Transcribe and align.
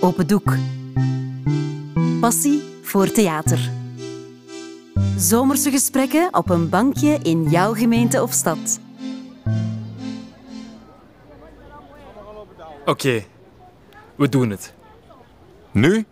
Open 0.00 0.26
Doek. 0.26 0.56
Passie 2.20 2.62
voor 2.82 3.10
theater. 3.10 3.70
Zomerse 5.16 5.70
gesprekken 5.70 6.28
op 6.34 6.50
een 6.50 6.68
bankje 6.68 7.18
in 7.22 7.42
jouw 7.50 7.74
gemeente 7.74 8.22
of 8.22 8.32
stad. 8.32 8.80
Oké, 12.84 13.24
we 14.14 14.28
doen 14.28 14.50
het. 14.50 14.74
Nu? 15.70 16.04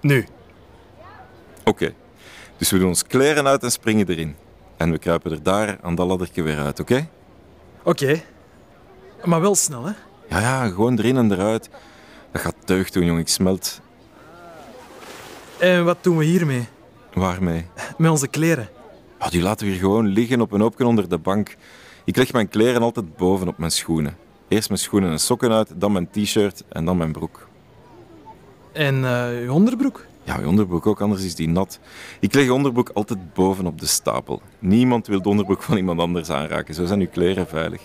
Nu. 0.00 0.26
Oké. 1.64 1.94
Dus 2.56 2.70
we 2.70 2.78
doen 2.78 2.88
ons 2.88 3.02
kleren 3.06 3.46
uit 3.46 3.62
en 3.62 3.70
springen 3.70 4.08
erin. 4.08 4.36
En 4.76 4.90
we 4.90 4.98
kruipen 4.98 5.32
er 5.32 5.42
daar 5.42 5.78
aan 5.82 5.94
dat 5.94 6.06
laddertje 6.06 6.42
weer 6.42 6.58
uit, 6.58 6.80
oké? 6.80 7.08
Oké. 7.82 8.22
Maar 9.24 9.40
wel 9.40 9.54
snel, 9.54 9.84
hè? 9.84 9.92
Ja, 10.28 10.40
ja, 10.40 10.68
gewoon 10.68 10.98
erin 10.98 11.16
en 11.16 11.32
eruit. 11.32 11.70
Dat 12.36 12.44
gaat 12.44 12.66
deugd 12.66 12.92
doen, 12.92 13.04
jong. 13.04 13.18
Ik 13.18 13.28
smelt. 13.28 13.80
En 15.58 15.84
wat 15.84 15.96
doen 16.00 16.16
we 16.16 16.24
hiermee? 16.24 16.66
Waarmee? 17.12 17.66
Met 17.98 18.10
onze 18.10 18.28
kleren. 18.28 18.68
Oh, 19.20 19.28
die 19.28 19.42
laten 19.42 19.66
we 19.66 19.72
hier 19.72 19.80
gewoon 19.80 20.06
liggen 20.06 20.40
op 20.40 20.52
een 20.52 20.60
hoopje 20.60 20.86
onder 20.86 21.08
de 21.08 21.18
bank. 21.18 21.56
Ik 22.04 22.16
leg 22.16 22.32
mijn 22.32 22.48
kleren 22.48 22.82
altijd 22.82 23.16
boven 23.16 23.48
op 23.48 23.58
mijn 23.58 23.70
schoenen. 23.70 24.16
Eerst 24.48 24.68
mijn 24.68 24.80
schoenen 24.80 25.10
en 25.10 25.18
sokken 25.18 25.52
uit, 25.52 25.72
dan 25.76 25.92
mijn 25.92 26.10
t-shirt 26.10 26.64
en 26.68 26.84
dan 26.84 26.96
mijn 26.96 27.12
broek. 27.12 27.48
En 28.72 29.04
eh 29.04 29.42
je 29.42 29.52
onderbroek? 29.52 30.04
Ja, 30.22 30.38
je 30.38 30.48
onderbroek 30.48 30.86
ook, 30.86 31.00
anders 31.00 31.24
is 31.24 31.34
die 31.34 31.48
nat. 31.48 31.78
Ik 32.20 32.34
leg 32.34 32.44
je 32.44 32.52
onderbroek 32.52 32.90
altijd 32.94 33.34
boven 33.34 33.66
op 33.66 33.80
de 33.80 33.86
stapel. 33.86 34.42
Niemand 34.58 35.06
wil 35.06 35.22
de 35.22 35.28
onderbroek 35.28 35.62
van 35.62 35.76
iemand 35.76 36.00
anders 36.00 36.30
aanraken. 36.30 36.74
Zo 36.74 36.84
zijn 36.84 37.00
uw 37.00 37.08
kleren 37.08 37.46
veilig. 37.46 37.80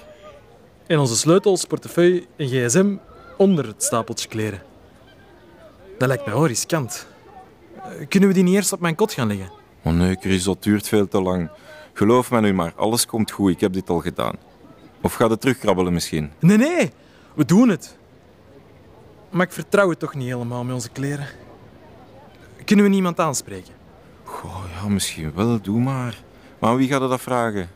En 0.87 0.99
onze 0.99 1.15
sleutels, 1.15 1.65
portefeuille 1.65 2.25
en 2.35 2.47
gsm 2.47 2.95
onder 3.37 3.67
het 3.67 3.83
stapeltje 3.83 4.27
kleren. 4.27 4.61
Dat 5.97 6.07
lijkt 6.07 6.25
mij 6.25 6.33
wel 6.33 6.47
riskant. 6.47 7.07
Eh, 7.75 8.07
Kunnen 8.07 8.29
we 8.29 8.35
die 8.35 8.43
niet 8.43 8.55
eerst 8.55 8.73
op 8.73 8.79
mijn 8.79 8.95
kot 8.95 9.13
gaan 9.13 9.27
leggen? 9.27 9.51
Oh 9.83 9.93
nee, 9.93 10.17
Chris, 10.19 10.43
dat 10.43 10.63
duurt 10.63 10.87
veel 10.87 11.07
te 11.07 11.21
lang. 11.21 11.49
Geloof 11.93 12.31
me 12.31 12.41
nu 12.41 12.53
maar, 12.53 12.73
alles 12.75 13.05
komt 13.05 13.31
goed. 13.31 13.51
Ik 13.51 13.59
heb 13.59 13.73
dit 13.73 13.89
al 13.89 13.99
gedaan. 13.99 14.35
Of 15.01 15.13
ga 15.13 15.27
het 15.29 15.41
terugkrabbelen 15.41 15.93
misschien? 15.93 16.31
Nee, 16.39 16.57
nee, 16.57 16.91
we 17.35 17.45
doen 17.45 17.69
het. 17.69 17.97
Maar 19.29 19.45
ik 19.45 19.51
vertrouw 19.51 19.89
het 19.89 19.99
toch 19.99 20.15
niet 20.15 20.27
helemaal 20.27 20.63
met 20.63 20.73
onze 20.73 20.89
kleren. 20.89 21.27
Kunnen 22.65 22.85
we 22.85 22.91
niemand 22.91 23.19
aanspreken? 23.19 23.73
Goh, 24.23 24.63
ja, 24.81 24.87
misschien 24.87 25.33
wel. 25.35 25.61
Doe 25.61 25.79
maar. 25.79 26.21
Maar 26.59 26.75
wie 26.75 26.87
gaat 26.87 26.99
dat 27.09 27.21
vragen? 27.21 27.69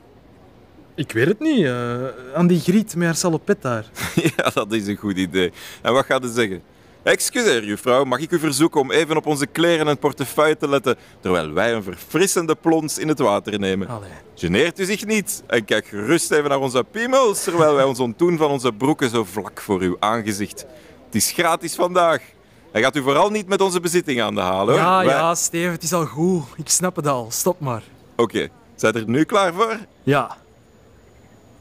Ik 0.96 1.12
weet 1.12 1.28
het 1.28 1.40
niet. 1.40 1.66
eh, 1.66 2.06
aan 2.36 2.48
die 2.48 2.60
griet 2.60 2.96
met 2.96 3.06
haar 3.06 3.16
salopet 3.16 3.62
daar. 3.62 3.86
ja, 4.38 4.50
dat 4.54 4.72
is 4.72 4.88
een 4.88 4.96
goed 4.98 5.18
idee. 5.18 5.52
En 5.82 5.94
wat 5.94 6.06
gaat 6.06 6.24
je 6.24 6.30
zeggen? 6.32 6.62
Excuseer, 7.04 7.64
juffrouw, 7.66 8.04
mag 8.04 8.20
ik 8.20 8.32
u 8.32 8.40
verzoeken 8.40 8.82
om 8.82 8.92
even 8.92 9.18
op 9.18 9.26
onze 9.26 9.46
kleren 9.46 9.88
en 9.88 9.98
portefeuille 9.98 10.58
te 10.58 10.70
letten 10.70 10.96
terwijl 11.20 11.52
wij 11.54 11.74
een 11.74 11.84
verfrissende 11.84 12.56
plons 12.56 12.98
in 12.98 13.08
het 13.08 13.20
water 13.20 13.60
nemen? 13.60 13.88
Allee. 13.88 14.10
Geneert 14.36 14.80
u 14.80 14.86
zich 14.86 15.06
niet 15.06 15.44
en 15.48 15.66
kijk 15.66 15.86
gerust 15.88 16.32
even 16.32 16.50
naar 16.50 16.60
onze 16.60 16.84
piemels 16.92 17.44
terwijl 17.44 17.76
wij 17.76 17.84
ons 17.84 18.00
ontdoen 18.00 18.38
van 18.38 18.50
onze 18.50 18.72
broeken 18.74 19.10
zo 19.10 19.24
vlak 19.24 19.62
voor 19.62 19.82
uw 19.82 19.96
aangezicht. 20.00 20.66
Het 21.06 21.16
is 21.16 21.32
gratis 21.32 21.76
vandaag. 21.76 22.22
En 22.72 22.82
gaat 22.82 22.96
u 22.96 23.02
vooral 23.02 23.30
niet 23.30 23.48
met 23.48 23.62
onze 23.62 23.80
bezitting 23.80 24.22
aan 24.22 24.36
de 24.36 24.42
halen, 24.42 24.74
hoor. 24.74 24.84
Ja, 24.84 24.98
Wij- 25.06 25.16
ja, 25.16 25.36
Steven, 25.36 25.72
het 25.72 25.84
is 25.84 25.94
al 25.94 26.06
goed. 26.06 26.44
Ik 26.58 26.70
snap 26.70 26.96
het 26.96 27.08
al. 27.08 27.28
Stop 27.32 27.60
maar. 27.60 27.84
Oké, 28.16 28.48
zijt 28.76 28.96
er 28.96 29.04
nu 29.10 29.24
klaar 29.24 29.54
voor? 29.54 29.78
Ja. 30.04 30.38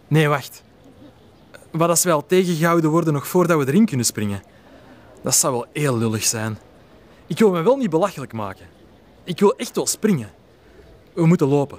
Nee, 0.08 0.28
wacht. 0.28 0.62
Wat 1.70 1.88
als 1.88 2.04
wij 2.04 2.12
al 2.12 2.26
tegengehouden 2.26 2.90
worden 2.90 3.12
nog 3.12 3.26
voordat 3.26 3.58
we 3.58 3.66
erin 3.66 3.86
kunnen 3.86 4.06
springen? 4.06 4.42
Dat 5.22 5.34
zou 5.34 5.52
wel 5.52 5.66
heel 5.72 5.98
lullig 5.98 6.24
zijn. 6.24 6.58
Ik 7.26 7.38
wil 7.38 7.50
me 7.50 7.62
wel 7.62 7.76
niet 7.76 7.90
belachelijk 7.90 8.32
maken. 8.32 8.66
Ik 9.24 9.40
wil 9.40 9.56
echt 9.56 9.76
wel 9.76 9.86
springen. 9.86 10.30
We 11.12 11.26
moeten 11.26 11.46
lopen. 11.46 11.78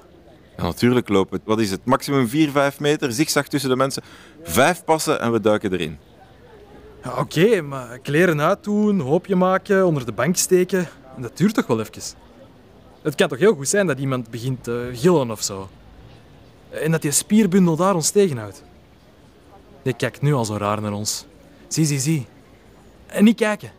Ja, 0.57 0.63
natuurlijk 0.63 1.09
lopen. 1.09 1.39
Wat 1.43 1.59
is 1.59 1.71
het? 1.71 1.85
Maximum 1.85 2.27
4, 2.27 2.49
5 2.51 2.79
meter, 2.79 3.11
zigzag 3.11 3.47
tussen 3.47 3.69
de 3.69 3.75
mensen. 3.75 4.03
Vijf 4.43 4.83
passen 4.83 5.21
en 5.21 5.31
we 5.31 5.39
duiken 5.39 5.73
erin. 5.73 5.97
Ja, 7.03 7.19
Oké, 7.19 7.61
maar 7.61 7.99
kleren 7.99 8.41
uitdoen, 8.41 8.99
hoopje 8.99 9.35
maken, 9.35 9.85
onder 9.85 10.05
de 10.05 10.11
bank 10.11 10.35
steken, 10.35 10.87
dat 11.17 11.37
duurt 11.37 11.53
toch 11.53 11.67
wel 11.67 11.79
even. 11.79 12.01
Het 13.01 13.15
kan 13.15 13.27
toch 13.27 13.39
heel 13.39 13.55
goed 13.55 13.67
zijn 13.67 13.87
dat 13.87 13.99
iemand 13.99 14.29
begint 14.29 14.63
te 14.63 14.89
gillen 14.93 15.31
of 15.31 15.41
zo. 15.43 15.69
En 16.81 16.91
dat 16.91 17.01
die 17.01 17.11
spierbundel 17.11 17.75
daar 17.75 17.95
ons 17.95 18.09
tegenhoudt. 18.09 18.63
Je 19.81 19.93
kijkt 19.93 20.21
nu 20.21 20.33
al 20.33 20.45
zo 20.45 20.57
raar 20.57 20.81
naar 20.81 20.93
ons. 20.93 21.25
Zie, 21.67 21.85
zie, 21.85 21.99
zie. 21.99 22.27
En 23.05 23.23
niet 23.23 23.35
kijken. 23.35 23.71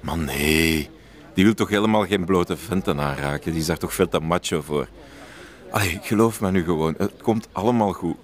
Maar 0.00 0.18
nee, 0.18 0.90
die 1.34 1.44
wil 1.44 1.54
toch 1.54 1.68
helemaal 1.68 2.06
geen 2.06 2.24
blote 2.24 2.56
venten 2.56 3.00
aanraken. 3.00 3.50
Die 3.50 3.60
is 3.60 3.66
daar 3.66 3.78
toch 3.78 3.94
veel 3.94 4.08
te 4.08 4.20
macho 4.20 4.62
voor. 4.62 4.88
Allee, 5.70 5.98
geloof 6.02 6.40
me 6.40 6.50
nu 6.50 6.64
gewoon. 6.64 6.94
Het 6.98 7.22
komt 7.22 7.48
allemaal 7.52 7.92
goed. 7.92 8.16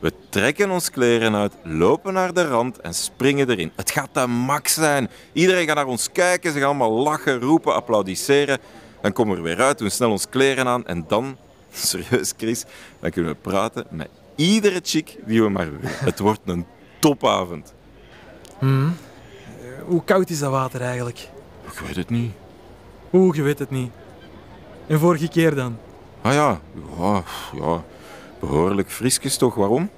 We 0.00 0.12
trekken 0.28 0.70
ons 0.70 0.90
kleren 0.90 1.34
uit, 1.34 1.52
lopen 1.62 2.12
naar 2.12 2.34
de 2.34 2.48
rand 2.48 2.80
en 2.80 2.94
springen 2.94 3.50
erin. 3.50 3.72
Het 3.76 3.90
gaat 3.90 4.08
de 4.12 4.26
max 4.26 4.74
zijn. 4.74 5.10
Iedereen 5.32 5.66
gaat 5.66 5.76
naar 5.76 5.86
ons 5.86 6.12
kijken. 6.12 6.52
Ze 6.52 6.58
gaan 6.58 6.68
allemaal 6.68 6.92
lachen, 6.92 7.40
roepen, 7.40 7.74
applaudisseren. 7.74 8.58
Dan 9.00 9.12
komen 9.12 9.32
we 9.32 9.38
er 9.38 9.56
weer 9.56 9.66
uit, 9.66 9.78
doen 9.78 9.90
snel 9.90 10.10
ons 10.10 10.28
kleren 10.28 10.66
aan. 10.66 10.86
En 10.86 11.04
dan, 11.08 11.36
serieus 11.86 12.32
Chris, 12.36 12.64
dan 13.00 13.10
kunnen 13.10 13.32
we 13.32 13.38
praten 13.40 13.86
met 13.90 14.08
iedere 14.34 14.80
chick 14.82 15.16
die 15.26 15.42
we 15.42 15.48
maar 15.48 15.70
willen. 15.70 15.96
Het 15.98 16.18
wordt 16.18 16.40
een 16.44 16.66
topavond. 16.98 17.74
Hoe 19.84 20.04
koud 20.04 20.30
is 20.30 20.38
dat 20.38 20.50
water 20.50 20.80
eigenlijk? 20.80 21.28
Ik 21.72 21.78
weet 21.78 21.96
het 21.96 22.10
niet. 22.10 22.32
Oeh, 23.12 23.36
je 23.36 23.42
weet 23.42 23.58
het 23.58 23.70
niet. 23.70 23.90
En 24.86 24.98
vorige 24.98 25.28
keer 25.28 25.54
dan? 25.54 25.78
Ah 26.22 26.32
ja, 26.32 26.60
ja, 26.98 27.22
ja. 27.54 27.84
behoorlijk 28.40 28.90
frisjes 28.90 29.36
toch. 29.36 29.54
Waarom? 29.54 29.90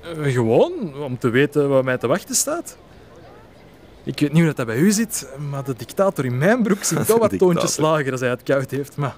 Eh, 0.00 0.32
gewoon, 0.32 0.94
om 0.94 1.18
te 1.18 1.28
weten 1.28 1.68
wat 1.68 1.84
mij 1.84 1.98
te 1.98 2.06
wachten 2.06 2.34
staat. 2.34 2.76
Ik 4.02 4.20
weet 4.20 4.32
niet 4.32 4.42
hoe 4.42 4.54
dat 4.54 4.66
bij 4.66 4.78
u 4.78 4.90
zit, 4.90 5.28
maar 5.50 5.64
de 5.64 5.74
dictator 5.76 6.24
in 6.24 6.38
mijn 6.38 6.62
broek 6.62 6.84
zingt 6.84 7.08
wel 7.08 7.18
wat 7.18 7.38
toontjes 7.38 7.76
lager 7.76 8.12
als 8.12 8.20
hij 8.20 8.30
het 8.30 8.42
koud 8.42 8.70
heeft. 8.70 8.96
Maar, 8.96 9.16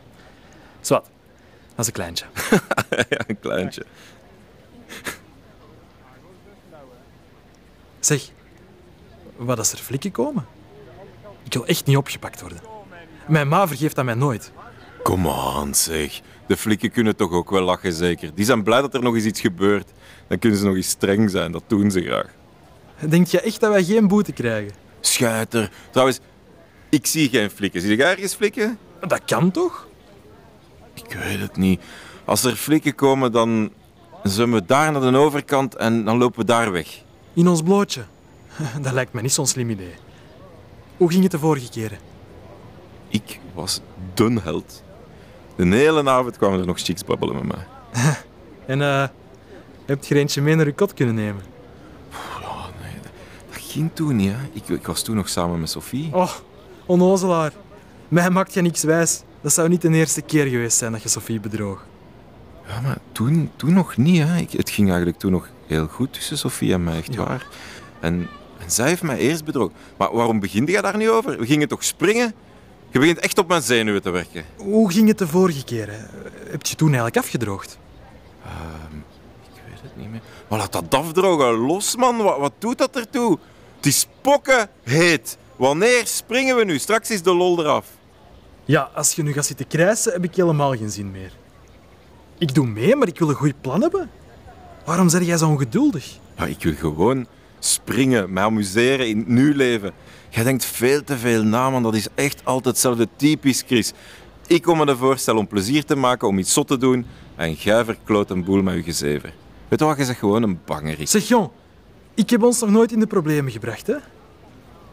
zwart, 0.80 1.06
is 1.80 1.86
een 1.86 1.92
kleintje. 1.92 2.24
ja, 3.10 3.18
een 3.26 3.40
kleintje. 3.40 3.84
Zeg, 8.00 8.30
wat 9.36 9.58
als 9.58 9.72
er 9.72 9.78
flikken 9.78 10.10
komen? 10.10 10.46
Ik 11.44 11.52
wil 11.52 11.66
echt 11.66 11.86
niet 11.86 11.96
opgepakt 11.96 12.40
worden. 12.40 12.60
Mijn 13.26 13.48
ma 13.48 13.68
vergeeft 13.68 13.96
dat 13.96 14.04
mij 14.04 14.14
nooit. 14.14 14.52
Kom 15.02 15.28
aan, 15.28 15.74
zeg. 15.74 16.20
De 16.46 16.56
flikken 16.56 16.90
kunnen 16.90 17.16
toch 17.16 17.32
ook 17.32 17.50
wel 17.50 17.62
lachen, 17.62 17.92
zeker. 17.92 18.34
Die 18.34 18.44
zijn 18.44 18.62
blij 18.62 18.80
dat 18.80 18.94
er 18.94 19.02
nog 19.02 19.14
eens 19.14 19.24
iets 19.24 19.40
gebeurt. 19.40 19.90
Dan 20.28 20.38
kunnen 20.38 20.58
ze 20.58 20.66
nog 20.66 20.76
eens 20.76 20.88
streng 20.88 21.30
zijn, 21.30 21.52
dat 21.52 21.62
doen 21.66 21.90
ze 21.90 22.02
graag. 22.02 22.26
Denk 23.08 23.26
je 23.26 23.40
echt 23.40 23.60
dat 23.60 23.70
wij 23.72 23.84
geen 23.84 24.08
boete 24.08 24.32
krijgen? 24.32 24.72
Schuiter. 25.00 25.70
Trouwens, 25.90 26.20
ik 26.88 27.06
zie 27.06 27.28
geen 27.28 27.50
flikken. 27.50 27.80
Zie 27.80 27.96
jij 27.96 28.10
ergens 28.10 28.34
flikken? 28.34 28.78
Dat 29.06 29.24
kan 29.24 29.50
toch? 29.50 29.88
Ik 31.08 31.12
weet 31.12 31.40
het 31.40 31.56
niet. 31.56 31.80
Als 32.24 32.44
er 32.44 32.56
flikken 32.56 32.94
komen, 32.94 33.32
dan 33.32 33.70
zullen 34.22 34.54
we 34.54 34.64
daar 34.64 34.92
naar 34.92 35.12
de 35.12 35.18
overkant 35.18 35.76
en 35.76 36.04
dan 36.04 36.18
lopen 36.18 36.40
we 36.40 36.44
daar 36.46 36.72
weg. 36.72 37.02
In 37.34 37.48
ons 37.48 37.62
blootje. 37.62 38.02
Dat 38.82 38.92
lijkt 38.92 39.12
me 39.12 39.20
niet 39.20 39.32
zo'n 39.32 39.46
slim 39.46 39.70
idee. 39.70 39.94
Hoe 40.96 41.10
ging 41.10 41.22
het 41.22 41.32
de 41.32 41.38
vorige 41.38 41.70
keren? 41.70 41.98
Ik 43.08 43.40
was 43.54 43.80
dun 44.14 44.40
held. 44.42 44.82
De 45.56 45.66
hele 45.66 46.10
avond 46.10 46.36
kwamen 46.36 46.60
er 46.60 46.66
nog 46.66 46.80
chicks 46.80 47.04
babbelen 47.04 47.34
met 47.34 47.56
mij. 47.56 47.66
En 48.66 48.82
eh, 48.82 49.08
heb 49.86 50.04
je 50.04 50.14
er 50.14 50.20
eentje 50.20 50.40
mee 50.42 50.54
naar 50.54 50.66
je 50.66 50.72
kot 50.72 50.94
kunnen 50.94 51.14
nemen? 51.14 51.42
Dat 53.50 53.60
ging 53.62 53.90
toen 53.94 54.16
niet, 54.16 54.32
hè. 54.32 54.38
Ik, 54.52 54.68
ik 54.68 54.86
was 54.86 55.02
toen 55.02 55.16
nog 55.16 55.28
samen 55.28 55.60
met 55.60 55.70
Sophie. 55.70 56.08
Oh, 56.12 56.30
onnozelaar. 56.86 57.52
Mij 58.08 58.30
maakt 58.30 58.54
je 58.54 58.60
niks 58.62 58.82
wijs. 58.82 59.22
Dat 59.40 59.52
zou 59.52 59.68
niet 59.68 59.82
de 59.82 59.88
eerste 59.88 60.20
keer 60.22 60.46
geweest 60.46 60.76
zijn 60.78 60.92
dat 60.92 61.02
je 61.02 61.08
Sophie 61.08 61.40
bedroog. 61.40 61.84
Ja, 62.66 62.80
maar 62.80 62.98
toen, 63.12 63.50
toen 63.56 63.72
nog 63.72 63.96
niet. 63.96 64.22
Hè. 64.22 64.36
Ik, 64.38 64.52
het 64.52 64.70
ging 64.70 64.88
eigenlijk 64.88 65.18
toen 65.18 65.30
nog 65.32 65.48
heel 65.66 65.86
goed 65.86 66.12
tussen 66.12 66.38
Sofie 66.38 66.72
en 66.72 66.84
mij, 66.84 66.96
echt 66.98 67.14
Ja. 67.14 67.24
waar. 67.24 67.46
En, 68.00 68.28
en 68.58 68.70
zij 68.70 68.88
heeft 68.88 69.02
mij 69.02 69.18
eerst 69.18 69.44
bedrogen. 69.44 69.74
Maar 69.96 70.12
waarom 70.12 70.40
begin 70.40 70.66
je 70.66 70.82
daar 70.82 70.96
nu 70.96 71.10
over? 71.10 71.38
We 71.38 71.46
gingen 71.46 71.68
toch 71.68 71.84
springen? 71.84 72.34
Je 72.90 72.98
begint 72.98 73.18
echt 73.18 73.38
op 73.38 73.48
mijn 73.48 73.62
zenuwen 73.62 74.02
te 74.02 74.10
werken. 74.10 74.44
Hoe 74.56 74.92
ging 74.92 75.08
het 75.08 75.18
de 75.18 75.26
vorige 75.26 75.64
keer? 75.64 75.88
hè? 75.90 75.98
Heb 76.50 76.66
je 76.66 76.74
toen 76.74 76.86
eigenlijk 76.88 77.16
afgedroogd? 77.16 77.78
Ik 79.54 79.60
weet 79.70 79.80
het 79.82 79.96
niet 79.96 80.10
meer. 80.10 80.20
Maar 80.48 80.58
laat 80.58 80.72
dat 80.72 80.94
afdrogen. 80.94 81.54
Los, 81.54 81.96
man. 81.96 82.16
Wat, 82.16 82.38
wat 82.38 82.52
doet 82.58 82.78
dat 82.78 82.96
ertoe? 82.96 83.38
Het 83.76 83.86
is 83.86 84.06
pokken 84.20 84.68
heet. 84.82 85.38
Wanneer 85.56 86.06
springen 86.06 86.56
we 86.56 86.64
nu? 86.64 86.78
Straks 86.78 87.10
is 87.10 87.22
de 87.22 87.34
lol 87.34 87.60
eraf. 87.60 87.86
Ja, 88.70 88.90
als 88.94 89.12
je 89.12 89.22
nu 89.22 89.32
gaat 89.32 89.46
zitten 89.46 89.66
krijsen, 89.66 90.12
heb 90.12 90.24
ik 90.24 90.34
helemaal 90.34 90.76
geen 90.76 90.90
zin 90.90 91.10
meer. 91.10 91.32
Ik 92.38 92.54
doe 92.54 92.66
mee, 92.66 92.96
maar 92.96 93.08
ik 93.08 93.18
wil 93.18 93.28
een 93.28 93.34
goed 93.34 93.60
plan 93.60 93.80
hebben. 93.80 94.10
Waarom 94.84 95.08
zeg 95.08 95.24
jij 95.24 95.36
zo 95.36 95.48
ongeduldig? 95.48 96.18
Ja, 96.36 96.44
ik 96.44 96.62
wil 96.62 96.74
gewoon 96.74 97.26
springen, 97.58 98.32
mij 98.32 98.42
amuseren 98.42 99.08
in 99.08 99.18
het 99.18 99.28
nu 99.28 99.54
leven. 99.54 99.92
Jij 100.28 100.44
denkt 100.44 100.64
veel 100.64 101.04
te 101.04 101.18
veel 101.18 101.42
na, 101.42 101.70
man. 101.70 101.82
Dat 101.82 101.94
is 101.94 102.08
echt 102.14 102.44
altijd 102.44 102.74
hetzelfde. 102.74 103.08
Typisch 103.16 103.62
Chris. 103.66 103.92
Ik 104.46 104.62
kom 104.62 104.78
me 104.78 104.86
de 104.86 104.96
voorstellen 104.96 105.40
om 105.40 105.46
plezier 105.46 105.84
te 105.84 105.96
maken, 105.96 106.28
om 106.28 106.38
iets 106.38 106.52
zot 106.52 106.66
te 106.66 106.76
doen. 106.76 107.06
En 107.36 107.52
jij 107.52 107.84
verkloot 107.84 108.30
een 108.30 108.44
boel 108.44 108.62
met 108.62 108.74
je 108.74 108.82
gezever. 108.82 109.32
Weet 109.68 109.78
je 109.78 109.84
wat, 109.84 109.96
je 109.96 110.04
zegt 110.04 110.18
gewoon 110.18 110.42
een 110.42 110.60
bangerie. 110.64 111.06
Zeg, 111.06 111.28
Jon, 111.28 111.50
ik 112.14 112.30
heb 112.30 112.42
ons 112.42 112.60
nog 112.60 112.70
nooit 112.70 112.92
in 112.92 113.00
de 113.00 113.06
problemen 113.06 113.52
gebracht, 113.52 113.86
hè? 113.86 113.96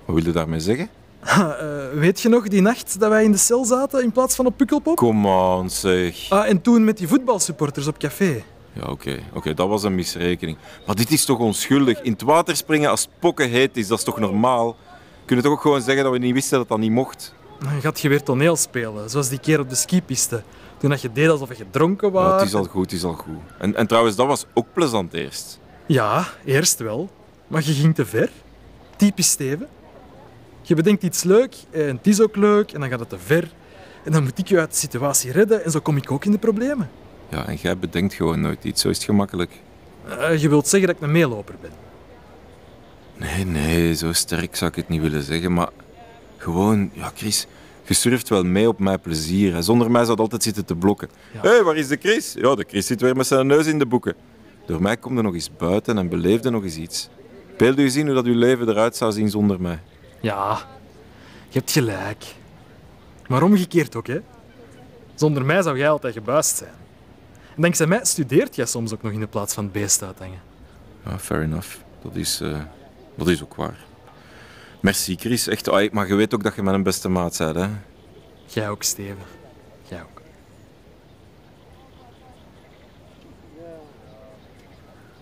Wat 0.05 0.15
wil 0.15 0.25
je 0.25 0.31
daarmee 0.31 0.59
zeggen? 0.59 0.89
Eh, 1.21 1.49
weet 1.93 2.21
je 2.21 2.29
nog 2.29 2.47
die 2.47 2.61
nacht 2.61 2.99
dat 2.99 3.09
wij 3.09 3.23
in 3.23 3.31
de 3.31 3.37
cel 3.37 3.65
zaten 3.65 4.03
in 4.03 4.11
plaats 4.11 4.35
van 4.35 4.45
op 4.45 4.57
Pukkelpop? 4.57 4.95
Kom 4.95 5.25
on, 5.25 5.69
zeg. 5.69 6.29
Ah, 6.29 6.49
en 6.49 6.61
toen 6.61 6.83
met 6.83 6.97
die 6.97 7.07
voetbalsupporters 7.07 7.87
op 7.87 7.97
café. 7.97 8.43
Ja, 8.73 8.87
oké. 8.89 9.19
Oké, 9.33 9.53
dat 9.53 9.67
was 9.67 9.83
een 9.83 9.95
misrekening. 9.95 10.57
Maar 10.85 10.95
dit 10.95 11.11
is 11.11 11.25
toch 11.25 11.39
onschuldig? 11.39 12.01
In 12.01 12.11
het 12.11 12.21
water 12.21 12.55
springen 12.55 12.89
als 12.89 13.01
het 13.01 13.09
pokken 13.19 13.49
heet 13.49 13.77
is, 13.77 13.87
dat 13.87 13.97
is 13.97 14.03
toch 14.03 14.19
normaal? 14.19 14.75
Kun 15.25 15.35
je 15.35 15.41
toch 15.41 15.51
ook 15.51 15.61
gewoon 15.61 15.81
zeggen 15.81 16.03
dat 16.03 16.13
we 16.13 16.19
niet 16.19 16.33
wisten 16.33 16.57
dat 16.57 16.67
dat 16.67 16.77
niet 16.77 16.91
mocht? 16.91 17.33
Dan 17.59 17.81
gaat 17.81 17.99
je 17.99 18.09
weer 18.09 18.23
toneel 18.23 18.55
spelen, 18.55 19.09
zoals 19.09 19.29
die 19.29 19.39
keer 19.39 19.59
op 19.59 19.69
de 19.69 19.75
skipiste. 19.75 20.43
Toen 20.77 20.89
dat 20.89 21.01
je 21.01 21.11
deed 21.11 21.29
alsof 21.29 21.57
je 21.57 21.65
dronken 21.71 22.07
Ja, 22.07 22.13
was. 22.13 22.39
het 22.41 22.49
is 22.49 22.55
al 22.55 22.65
goed, 22.65 22.83
het 22.83 22.91
is 22.91 23.03
al 23.03 23.13
goed. 23.13 23.33
En, 23.59 23.75
en 23.75 23.87
trouwens, 23.87 24.15
dat 24.15 24.27
was 24.27 24.45
ook 24.53 24.65
plezant 24.73 25.13
eerst. 25.13 25.59
Ja, 25.85 26.27
eerst 26.45 26.79
wel. 26.79 27.09
Maar 27.47 27.61
je 27.65 27.73
ging 27.73 27.95
te 27.95 28.05
ver. 28.05 28.29
Typisch 28.95 29.29
Steven. 29.29 29.67
Je 30.67 30.75
bedenkt 30.75 31.03
iets 31.03 31.23
leuk 31.23 31.55
en 31.71 31.95
het 31.95 32.07
is 32.07 32.21
ook 32.21 32.35
leuk 32.35 32.71
en 32.71 32.79
dan 32.79 32.89
gaat 32.89 32.99
het 32.99 33.09
te 33.09 33.19
ver. 33.19 33.51
En 34.03 34.11
dan 34.11 34.23
moet 34.23 34.37
ik 34.37 34.47
je 34.47 34.59
uit 34.59 34.71
de 34.71 34.77
situatie 34.77 35.31
redden 35.31 35.63
en 35.63 35.71
zo 35.71 35.79
kom 35.79 35.97
ik 35.97 36.11
ook 36.11 36.25
in 36.25 36.31
de 36.31 36.37
problemen. 36.37 36.89
Ja, 37.29 37.47
en 37.47 37.55
jij 37.55 37.77
bedenkt 37.77 38.13
gewoon 38.13 38.41
nooit 38.41 38.63
iets. 38.63 38.81
Zo 38.81 38.89
is 38.89 38.95
het 38.95 39.05
gemakkelijk. 39.05 39.51
Eh, 40.07 40.41
je 40.41 40.49
wilt 40.49 40.67
zeggen 40.67 40.87
dat 40.87 40.97
ik 40.97 41.03
een 41.03 41.11
meeloper 41.11 41.55
ben. 41.61 41.71
Nee, 43.17 43.45
nee, 43.45 43.95
zo 43.95 44.13
sterk 44.13 44.55
zou 44.55 44.69
ik 44.69 44.75
het 44.75 44.89
niet 44.89 45.01
willen 45.01 45.23
zeggen. 45.23 45.53
Maar 45.53 45.69
gewoon, 46.37 46.89
ja, 46.93 47.11
Chris, 47.15 47.47
je 47.83 47.93
surft 47.93 48.29
wel 48.29 48.43
mee 48.43 48.67
op 48.67 48.79
mijn 48.79 48.99
plezier. 48.99 49.53
hè. 49.53 49.61
Zonder 49.61 49.91
mij 49.91 50.01
zou 50.01 50.11
het 50.11 50.19
altijd 50.19 50.43
zitten 50.43 50.65
te 50.65 50.75
blokken. 50.75 51.09
Ja. 51.33 51.41
Hé, 51.41 51.49
hey, 51.49 51.63
waar 51.63 51.75
is 51.75 51.87
de 51.87 51.97
Chris? 52.01 52.33
Ja, 52.33 52.55
de 52.55 52.65
Chris 52.67 52.85
zit 52.85 53.01
weer 53.01 53.15
met 53.15 53.27
zijn 53.27 53.47
neus 53.47 53.65
in 53.65 53.79
de 53.79 53.85
boeken. 53.85 54.15
Door 54.65 54.81
mij 54.81 54.97
kom 54.97 55.15
je 55.15 55.21
nog 55.21 55.33
eens 55.33 55.51
buiten 55.57 55.97
en 55.97 56.09
beleefde 56.09 56.49
nog 56.49 56.63
eens 56.63 56.77
iets. 56.77 57.09
Beeld 57.57 57.79
u 57.79 57.89
zien 57.89 58.05
hoe 58.05 58.15
dat 58.15 58.25
uw 58.25 58.37
leven 58.37 58.69
eruit 58.69 58.95
zou 58.95 59.11
zien 59.11 59.29
zonder 59.29 59.61
mij. 59.61 59.79
Ja, 60.21 60.57
je 61.49 61.59
hebt 61.59 61.71
gelijk. 61.71 62.25
Maar 63.27 63.43
omgekeerd 63.43 63.95
ook, 63.95 64.07
hè. 64.07 64.19
Zonder 65.15 65.45
mij 65.45 65.61
zou 65.61 65.77
jij 65.77 65.89
altijd 65.89 66.13
gebuist 66.13 66.57
zijn. 66.57 66.71
En 67.55 67.61
dankzij 67.61 67.85
mij 67.87 68.05
studeert 68.05 68.55
jij 68.55 68.65
soms 68.65 68.93
ook 68.93 69.01
nog 69.01 69.11
in 69.11 69.19
de 69.19 69.27
plaats 69.27 69.53
van 69.53 69.63
het 69.63 69.73
beest 69.73 70.03
uithangen. 70.03 70.41
Ja, 71.05 71.19
fair 71.19 71.41
enough. 71.41 71.77
Dat 72.01 72.15
is, 72.15 72.41
eh, 72.41 72.61
dat 73.15 73.27
is 73.27 73.43
ook 73.43 73.55
waar. 73.55 73.77
Merci, 74.79 75.15
Chris. 75.15 75.47
Echt, 75.47 75.69
ai, 75.69 75.89
maar 75.91 76.07
je 76.07 76.15
weet 76.15 76.33
ook 76.33 76.43
dat 76.43 76.55
je 76.55 76.63
mijn 76.63 76.83
beste 76.83 77.09
maat 77.09 77.37
bent, 77.37 77.55
hè? 77.55 77.67
Jij 78.45 78.69
ook, 78.69 78.83
Steven. 78.83 79.25
Jij 79.87 80.01
ook. 80.01 80.21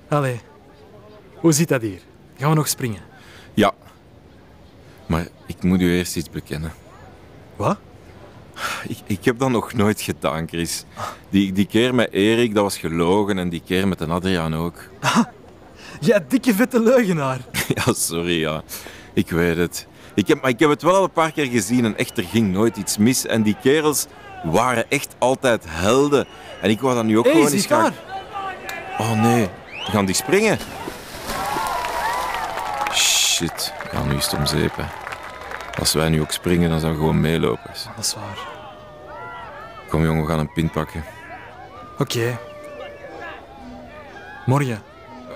Allee, 0.07 0.41
hoe 1.35 1.51
zit 1.51 1.67
dat 1.67 1.81
hier? 1.81 2.01
Gaan 2.37 2.49
we 2.49 2.55
nog 2.55 2.67
springen? 2.67 3.01
Ja. 3.53 3.73
Maar 5.05 5.27
ik 5.45 5.63
moet 5.63 5.81
u 5.81 5.97
eerst 5.97 6.15
iets 6.15 6.29
bekennen. 6.29 6.73
Wat? 7.55 7.77
Ik, 8.87 8.97
ik 9.05 9.25
heb 9.25 9.39
dat 9.39 9.49
nog 9.49 9.73
nooit 9.73 10.01
gedaan, 10.01 10.47
Chris. 10.47 10.83
Die, 11.29 11.51
die 11.51 11.65
keer 11.65 11.95
met 11.95 12.11
Erik, 12.11 12.53
dat 12.53 12.63
was 12.63 12.77
gelogen. 12.77 13.37
En 13.37 13.49
die 13.49 13.61
keer 13.65 13.87
met 13.87 14.01
een 14.01 14.11
Adriaan 14.11 14.55
ook. 14.55 14.83
Jij 15.99 16.25
dikke 16.27 16.53
vette 16.53 16.79
leugenaar. 16.79 17.39
Ja, 17.75 17.93
sorry, 17.93 18.39
ja. 18.39 18.63
Ik 19.13 19.29
weet 19.29 19.57
het. 19.57 19.87
Ik 20.13 20.27
heb, 20.27 20.41
maar 20.41 20.49
ik 20.49 20.59
heb 20.59 20.69
het 20.69 20.81
wel 20.81 20.95
al 20.95 21.03
een 21.03 21.11
paar 21.11 21.31
keer 21.31 21.45
gezien 21.45 21.85
en 21.85 21.97
echt, 21.97 22.17
er 22.17 22.23
ging 22.23 22.51
nooit 22.51 22.77
iets 22.77 22.97
mis. 22.97 23.25
En 23.25 23.43
die 23.43 23.55
kerels 23.61 24.05
waren 24.43 24.89
echt 24.89 25.15
altijd 25.17 25.63
helden. 25.67 26.27
En 26.61 26.69
ik 26.69 26.79
wou 26.79 26.95
dat 26.95 27.03
nu 27.03 27.17
ook 27.17 27.23
hey, 27.23 27.33
gewoon 27.33 27.51
eens 27.51 27.65
gaan... 27.65 27.93
Oh 28.97 29.21
nee, 29.21 29.49
gaan 29.71 30.05
die 30.05 30.15
springen? 30.15 30.57
Shit, 32.93 33.73
ja, 33.91 34.03
nu 34.03 34.15
is 34.15 34.25
het 34.25 34.33
om 34.33 34.45
zeep, 34.45 34.75
hè. 34.75 34.83
Als 35.79 35.93
wij 35.93 36.09
nu 36.09 36.21
ook 36.21 36.31
springen, 36.31 36.69
dan 36.69 36.79
zijn 36.79 36.91
we 36.91 36.97
gewoon 36.97 37.21
meelopers. 37.21 37.83
Dat 37.95 38.05
is 38.05 38.13
waar. 38.13 38.47
Kom 39.89 40.03
jongen, 40.03 40.21
we 40.21 40.29
gaan 40.29 40.39
een 40.39 40.53
pint 40.53 40.71
pakken. 40.71 41.03
Oké. 41.97 42.37
Morgen. 44.45 44.81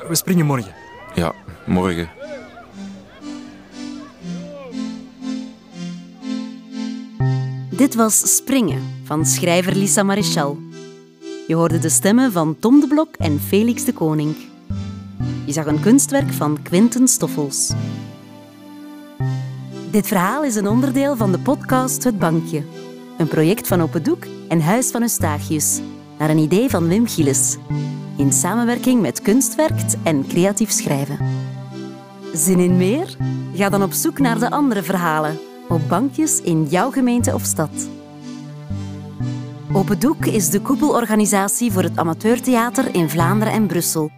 We 0.07 0.15
springen 0.15 0.45
morgen. 0.45 0.73
Ja, 1.13 1.33
morgen. 1.65 2.09
Dit 7.69 7.95
was 7.95 8.35
Springen 8.35 9.01
van 9.03 9.25
schrijver 9.25 9.75
Lisa 9.75 10.03
Marichal. 10.03 10.57
Je 11.47 11.55
hoorde 11.55 11.79
de 11.79 11.89
stemmen 11.89 12.31
van 12.31 12.59
Tom 12.59 12.79
de 12.79 12.87
Blok 12.87 13.15
en 13.15 13.39
Felix 13.39 13.85
de 13.85 13.93
Koning. 13.93 14.35
Je 15.45 15.51
zag 15.51 15.65
een 15.65 15.79
kunstwerk 15.79 16.31
van 16.31 16.61
Quinten 16.61 17.07
Stoffels. 17.07 17.71
Dit 19.91 20.07
verhaal 20.07 20.43
is 20.43 20.55
een 20.55 20.67
onderdeel 20.67 21.15
van 21.15 21.31
de 21.31 21.39
podcast 21.39 22.03
Het 22.03 22.19
Bankje. 22.19 22.63
Een 23.17 23.27
project 23.27 23.67
van 23.67 23.81
Open 23.81 24.03
Doek 24.03 24.25
en 24.47 24.61
Huis 24.61 24.91
van 24.91 25.01
Eustachius. 25.01 25.79
Naar 26.19 26.29
een 26.29 26.37
idee 26.37 26.69
van 26.69 26.87
Wim 26.87 27.07
Gilles. 27.07 27.57
In 28.17 28.33
samenwerking 28.33 29.01
met 29.01 29.21
Kunstwerkt 29.21 29.97
en 30.03 30.27
Creatief 30.27 30.71
Schrijven. 30.71 31.17
Zin 32.33 32.59
in 32.59 32.77
meer? 32.77 33.17
Ga 33.53 33.69
dan 33.69 33.83
op 33.83 33.91
zoek 33.91 34.19
naar 34.19 34.39
de 34.39 34.49
andere 34.49 34.83
verhalen 34.83 35.39
op 35.69 35.81
bankjes 35.89 36.41
in 36.41 36.65
jouw 36.65 36.91
gemeente 36.91 37.33
of 37.33 37.43
stad. 37.43 37.89
Open 39.73 39.99
Doek 39.99 40.25
is 40.25 40.49
de 40.49 40.61
koepelorganisatie 40.61 41.71
voor 41.71 41.83
het 41.83 41.97
amateurtheater 41.97 42.95
in 42.95 43.09
Vlaanderen 43.09 43.53
en 43.53 43.67
Brussel. 43.67 44.11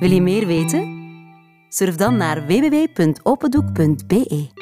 Wil 0.00 0.10
je 0.10 0.22
meer 0.22 0.46
weten? 0.46 0.95
Surf 1.76 1.96
dan 1.96 2.16
naar 2.16 2.46
www.opendoek.be. 2.46 4.55